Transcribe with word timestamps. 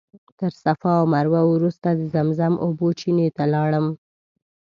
تر 0.39 0.51
صفا 0.63 0.91
او 0.99 1.05
مروه 1.13 1.41
وروسته 1.47 1.87
د 1.93 2.01
زمزم 2.13 2.53
اوبو 2.65 2.87
چینې 2.99 3.27
ته 3.37 3.43
لاړم. 3.53 3.85